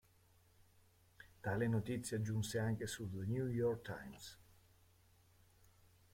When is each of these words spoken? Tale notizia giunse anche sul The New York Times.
Tale 1.43 1.67
notizia 1.67 2.21
giunse 2.23 2.57
anche 2.57 2.87
sul 2.87 3.11
The 3.13 3.23
New 3.27 3.45
York 3.45 3.81
Times. 3.83 4.39